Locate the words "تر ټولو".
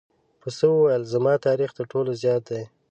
1.77-2.11